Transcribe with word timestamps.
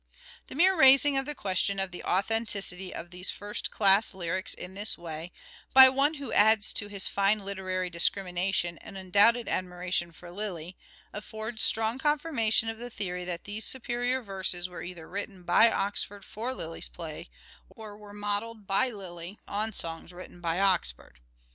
The 0.47 0.55
mere 0.55 0.73
raising 0.75 1.15
of 1.15 1.27
the 1.27 1.35
question 1.35 1.79
of 1.79 1.91
the 1.91 2.03
authenticity 2.03 2.91
of 2.91 3.11
these 3.11 3.29
first 3.29 3.69
class 3.69 4.15
lyrics 4.15 4.55
in 4.55 4.73
this 4.73 4.97
way, 4.97 5.31
by 5.75 5.89
one 5.89 6.15
who 6.15 6.33
adds 6.33 6.73
to 6.73 6.87
his 6.87 7.05
fine 7.05 7.37
literary 7.37 7.91
dis 7.91 8.09
crimination 8.09 8.79
an 8.79 8.97
undoubted 8.97 9.47
admiration 9.47 10.11
for 10.11 10.31
Lyly, 10.31 10.75
affords 11.13 11.61
strong 11.61 11.99
confirmation 11.99 12.67
of 12.67 12.79
the 12.79 12.89
theory 12.89 13.25
that 13.25 13.43
these 13.43 13.63
superior 13.63 14.23
verses 14.23 14.67
were 14.67 14.81
either 14.81 15.07
written 15.07 15.43
by 15.43 15.71
Oxford 15.71 16.25
for 16.25 16.51
Lyly's 16.55 16.89
plays, 16.89 17.27
or 17.69 17.95
were 17.95 18.11
modelled 18.11 18.65
by 18.65 18.89
Lyly 18.89 19.37
on 19.47 19.71
songs 19.71 20.11
written 20.11 20.41
by 20.41 20.59
Oxford. 20.59 21.19